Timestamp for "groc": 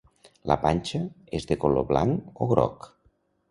2.55-2.91